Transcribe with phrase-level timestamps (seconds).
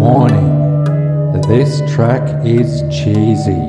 [0.00, 0.84] Warning,
[1.48, 3.68] this track is cheesy.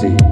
[0.00, 0.27] Cheesy.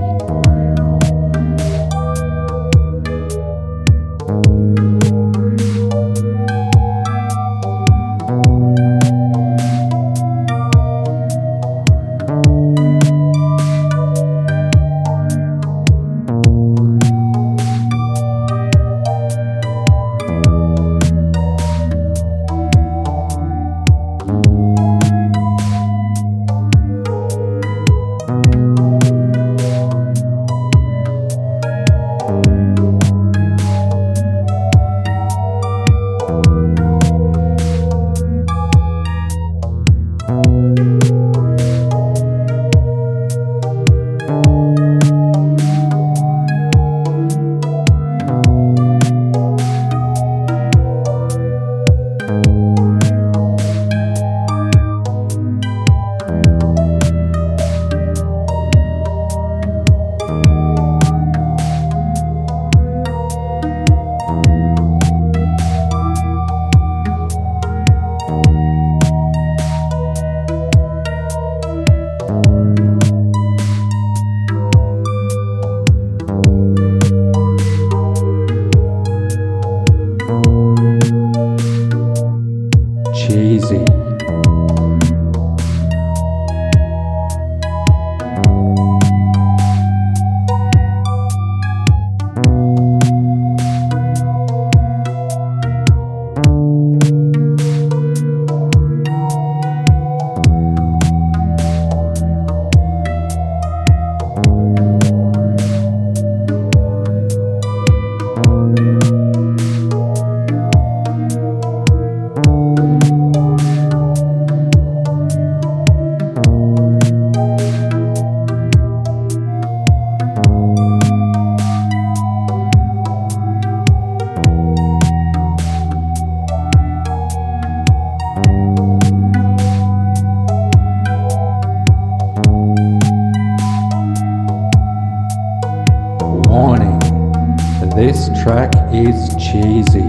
[137.97, 140.05] This track is cheesy.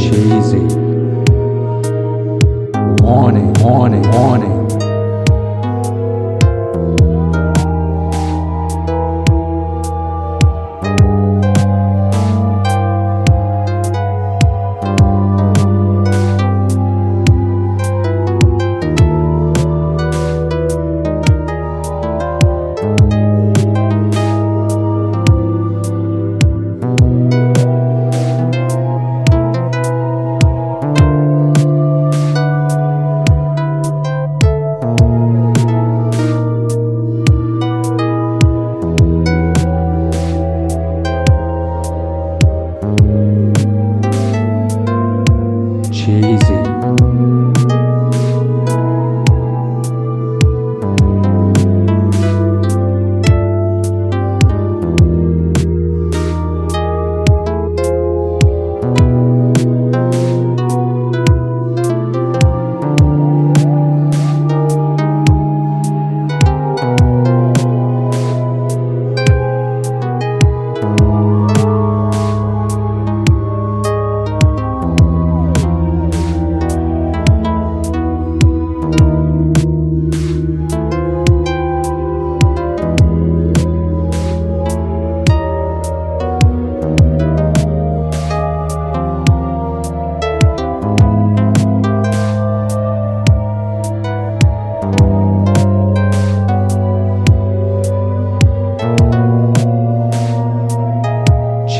[0.00, 0.56] Cheesy.
[3.02, 4.59] Warning, warning, warning.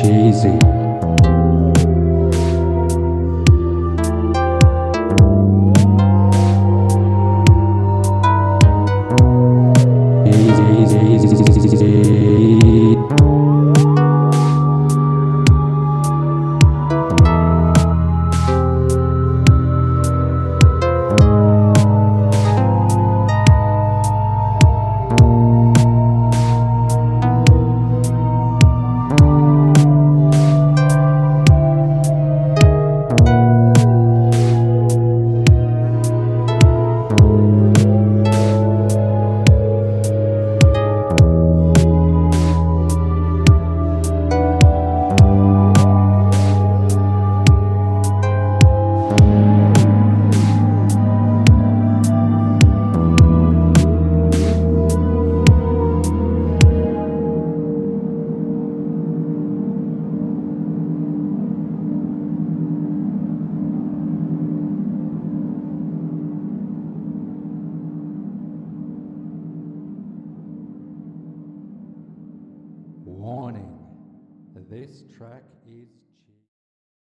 [0.03, 0.80] cheesy.
[74.71, 75.89] This track is